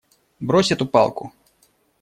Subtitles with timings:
[0.39, 1.31] Брось эту палку!